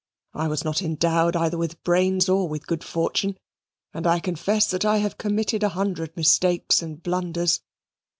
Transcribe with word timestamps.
I 0.33 0.47
was 0.47 0.65
not 0.65 0.81
endowed 0.81 1.35
either 1.35 1.59
with 1.59 1.83
brains 1.83 2.27
or 2.27 2.47
with 2.49 2.65
good 2.65 2.83
fortune, 2.83 3.37
and 3.93 4.07
confess 4.23 4.65
that 4.71 4.83
I 4.83 4.97
have 4.97 5.19
committed 5.19 5.61
a 5.61 5.69
hundred 5.69 6.17
mistakes 6.17 6.81
and 6.81 7.03
blunders. 7.03 7.61